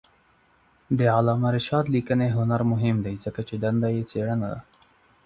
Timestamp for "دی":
3.05-3.13